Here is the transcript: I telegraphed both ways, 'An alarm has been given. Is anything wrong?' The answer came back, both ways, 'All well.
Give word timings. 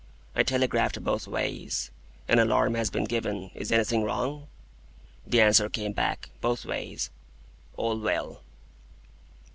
I 0.35 0.41
telegraphed 0.41 1.03
both 1.03 1.27
ways, 1.27 1.91
'An 2.27 2.39
alarm 2.39 2.73
has 2.73 2.89
been 2.89 3.03
given. 3.03 3.51
Is 3.53 3.71
anything 3.71 4.01
wrong?' 4.01 4.47
The 5.27 5.41
answer 5.41 5.69
came 5.69 5.91
back, 5.91 6.31
both 6.41 6.65
ways, 6.65 7.11
'All 7.77 7.99
well. 7.99 8.41